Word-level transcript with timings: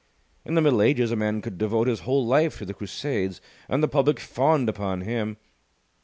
In 0.43 0.55
the 0.55 0.61
Middle 0.63 0.81
Ages 0.81 1.11
a 1.11 1.15
man 1.15 1.41
could 1.43 1.59
devote 1.59 1.85
his 1.85 1.99
whole 1.99 2.25
life 2.25 2.57
to 2.57 2.65
the 2.65 2.73
Crusades, 2.73 3.39
and 3.69 3.83
the 3.83 3.87
public 3.87 4.19
fawned 4.19 4.67
upon 4.67 5.01
him. 5.01 5.37